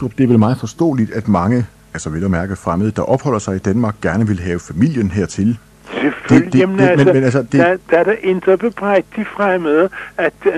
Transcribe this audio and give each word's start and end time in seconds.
Det 0.00 0.24
er 0.24 0.28
vel 0.28 0.38
meget 0.38 0.58
forståeligt, 0.60 1.10
at 1.12 1.28
mange, 1.28 1.66
altså 1.94 2.10
vel 2.10 2.24
at 2.24 2.30
mærke 2.30 2.56
fremmede, 2.56 2.90
der 2.90 3.02
opholder 3.02 3.38
sig 3.38 3.56
i 3.56 3.58
Danmark, 3.58 3.94
gerne 4.02 4.26
vil 4.26 4.40
have 4.40 4.58
familien 4.60 5.10
hertil. 5.10 5.58
Selvfølgelig, 5.92 6.44
Det- 6.46 6.52
det- 6.52 6.58
jamen, 6.60 6.78
det- 6.78 6.84
men- 6.84 6.98
altså, 6.98 7.12
men 7.12 7.24
altså, 7.24 7.42
det- 7.42 7.52
der, 7.52 7.76
der 7.90 7.98
er 7.98 8.04
der 8.04 8.14
intet 8.22 8.58
bebrejdt 8.58 9.06
de 9.16 9.24
fremmede, 9.24 9.88
at 10.16 10.32
uh, 10.46 10.52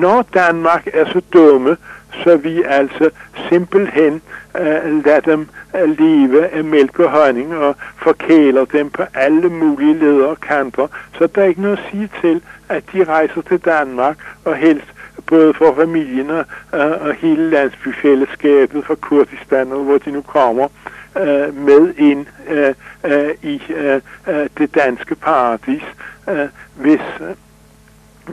når 0.00 0.26
Danmark 0.34 0.86
er 0.94 1.04
så 1.12 1.20
dumme, 1.32 1.76
så 2.24 2.36
vi 2.36 2.62
altså 2.66 3.10
simpelthen 3.48 4.12
uh, 4.60 5.04
lader 5.04 5.20
dem 5.20 5.48
uh, 5.74 5.98
leve 5.98 6.46
af 6.46 6.64
mælk 6.64 6.98
og 6.98 7.10
honning 7.10 7.54
og 7.56 7.76
forkæler 7.96 8.64
dem 8.64 8.90
på 8.90 9.02
alle 9.14 9.48
mulige 9.48 9.98
leder 9.98 10.26
og 10.26 10.40
kanter, 10.40 10.86
så 11.18 11.26
der 11.34 11.42
er 11.42 11.46
ikke 11.46 11.62
noget 11.62 11.76
at 11.76 11.84
sige 11.90 12.08
til, 12.20 12.40
at 12.68 12.82
de 12.92 13.04
rejser 13.04 13.40
til 13.40 13.58
Danmark 13.58 14.16
og 14.44 14.56
helst 14.56 14.86
både 15.26 15.54
for 15.54 15.74
familien 15.74 16.30
og, 16.30 16.44
og, 16.72 17.14
hele 17.14 17.50
landsbyfællesskabet 17.50 18.84
fra 18.84 18.94
Kurdistan, 18.94 19.66
hvor 19.66 19.98
de 19.98 20.10
nu 20.10 20.22
kommer, 20.22 20.68
øh, 21.16 21.56
med 21.56 21.94
ind 21.98 22.26
øh, 22.48 22.74
øh, 23.04 23.34
i 23.42 23.62
øh, 23.72 24.00
øh 24.28 24.48
det 24.58 24.74
danske 24.74 25.14
paradis, 25.14 25.82
øh, 26.28 26.48
hvis 26.74 27.00
øh, 27.20 27.30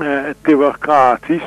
øh 0.07 0.35
det 0.45 0.59
var 0.59 0.77
gratis 0.81 1.43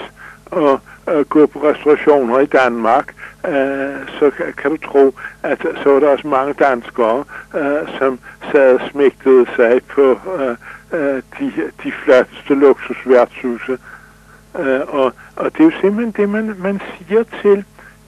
at 0.52 0.78
øh, 1.14 1.24
gå 1.24 1.47
på 1.47 1.58
restaurationer 1.58 2.38
i 2.38 2.47
Danmark, 2.47 3.14
øh, 3.47 4.08
så 4.19 4.30
kan, 4.56 4.70
du 4.70 4.77
tro, 4.77 5.14
at 5.42 5.58
så 5.83 5.91
var 5.91 6.00
der 6.00 6.08
også 6.08 6.28
mange 6.28 6.52
danskere, 6.52 7.24
øh, 7.55 7.98
som 7.98 8.19
sad 8.52 8.74
og 8.74 8.80
smægtede 8.91 9.47
sig 9.56 9.80
på 9.88 10.20
øh, 10.38 10.56
øh 10.92 11.22
de, 11.38 11.52
de 11.83 11.92
flotteste 11.92 12.55
luksusværtshuse. 12.55 13.78
Øh, 14.59 14.80
og, 14.88 15.12
og 15.37 15.52
det 15.52 15.60
er 15.60 15.65
jo 15.65 15.80
simpelthen 15.80 16.15
det, 16.16 16.28
man, 16.28 16.55
man 16.59 16.80
siger 16.98 17.24
til 17.42 17.64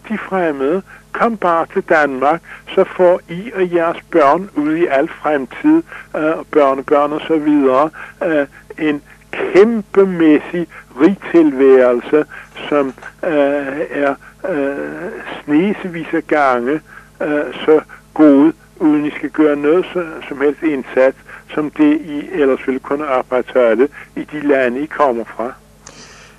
de 0.09 0.19
fremmede. 0.19 0.83
Kom 1.13 1.37
bare 1.37 1.67
til 1.73 1.83
Danmark, 1.83 2.41
så 2.75 2.85
får 2.85 3.21
I 3.29 3.53
og 3.55 3.75
jeres 3.75 3.99
børn 4.11 4.51
ud 4.57 4.77
i 4.77 4.87
al 4.87 5.09
fremtid, 5.09 5.83
øh, 6.17 6.45
børnebørn 6.51 7.13
og 7.13 7.21
så 7.21 7.37
videre, 7.37 7.91
øh, 8.25 8.47
en 8.79 9.03
kæmpemæssig 9.31 10.67
rig 11.01 11.17
tilværelse, 11.31 12.25
som 12.69 12.87
øh, 13.25 13.81
er 13.91 14.15
øh, 14.49 15.13
snesevis 15.45 16.07
af 16.13 16.27
gange 16.27 16.81
øh, 17.23 17.55
så 17.65 17.81
god, 18.15 18.53
uden 18.77 19.07
I 19.07 19.11
skal 19.11 19.31
gøre 19.31 19.57
noget 19.57 19.87
så, 19.93 20.07
som 20.29 20.41
helst 20.41 20.63
indsats, 20.63 21.17
som 21.55 21.71
det 21.71 22.01
I 22.01 22.29
ellers 22.33 22.67
ville 22.67 22.81
kunne 22.81 23.07
arbejde 23.07 23.89
i 24.17 24.25
de 24.33 24.41
lande, 24.41 24.81
I 24.81 24.87
kommer 24.87 25.25
fra. 25.25 25.53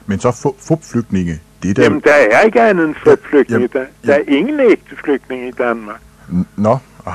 Men 0.10 0.20
så 0.20 0.54
fupflygtninge, 0.60 1.40
det 1.64 1.70
er 1.70 1.74
der... 1.74 1.84
Jamen, 1.84 2.02
der 2.04 2.14
er 2.32 2.42
ikke 2.42 2.62
andet 2.62 2.86
end 2.86 2.96
flygtninge. 2.96 3.46
Jamen, 3.50 3.70
Der, 3.74 3.86
der 4.06 4.14
er 4.14 4.22
ingen 4.28 4.60
ægte 4.60 4.96
flygtninge 4.96 5.48
i 5.48 5.52
Danmark. 5.52 6.02
Nå, 6.56 6.78